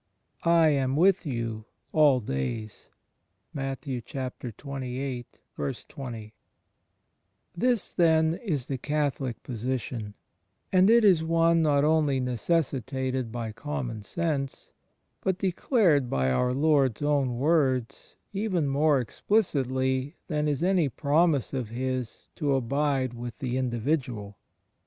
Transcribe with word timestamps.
I 0.41 0.69
am 0.69 0.95
with 0.95 1.27
you 1.27 1.65
all 1.91 2.21
days."• 2.21 2.89
This, 7.55 7.93
then, 7.93 8.33
is 8.33 8.65
the 8.65 8.77
Catholic 8.79 9.43
position; 9.43 10.13
and 10.73 10.89
it 10.89 11.03
is 11.05 11.23
one 11.23 11.61
not 11.61 11.83
only 11.83 12.19
necessitated 12.19 13.31
by 13.31 13.51
common 13.51 14.01
sense, 14.01 14.71
but 15.23 15.37
declared 15.37 16.09
by 16.09 16.31
our 16.31 16.51
Lord's 16.51 17.03
own 17.03 17.37
words 17.37 18.15
even 18.33 18.67
more 18.67 18.99
explicitly 18.99 20.15
than 20.25 20.47
is 20.47 20.63
any 20.63 20.89
promise 20.89 21.53
of 21.53 21.69
His 21.69 22.29
to 22.37 22.55
"abide" 22.55 23.13
with 23.13 23.37
the 23.37 23.55
individual. 23.59 24.39